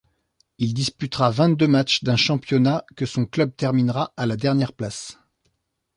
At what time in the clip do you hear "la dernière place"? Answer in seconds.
4.25-5.19